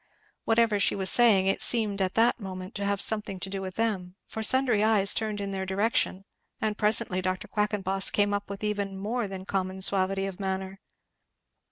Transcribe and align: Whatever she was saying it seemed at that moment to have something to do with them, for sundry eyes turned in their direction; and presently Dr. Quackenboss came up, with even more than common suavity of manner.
Whatever 0.45 0.79
she 0.79 0.95
was 0.95 1.11
saying 1.11 1.45
it 1.45 1.61
seemed 1.61 2.01
at 2.01 2.15
that 2.15 2.39
moment 2.39 2.73
to 2.73 2.85
have 2.85 2.99
something 2.99 3.39
to 3.39 3.51
do 3.51 3.61
with 3.61 3.75
them, 3.75 4.15
for 4.25 4.41
sundry 4.41 4.83
eyes 4.83 5.13
turned 5.13 5.39
in 5.39 5.51
their 5.51 5.63
direction; 5.63 6.25
and 6.59 6.75
presently 6.75 7.21
Dr. 7.21 7.47
Quackenboss 7.47 8.09
came 8.09 8.33
up, 8.33 8.49
with 8.49 8.63
even 8.63 8.97
more 8.97 9.27
than 9.27 9.45
common 9.45 9.79
suavity 9.79 10.25
of 10.25 10.39
manner. 10.39 10.79